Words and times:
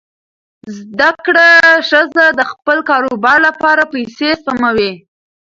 زده 0.77 1.09
کړه 1.25 1.49
ښځه 1.89 2.25
د 2.39 2.41
خپل 2.51 2.77
کاروبار 2.89 3.37
لپاره 3.47 3.83
پیسې 3.93 4.29
سپموي. 4.43 4.91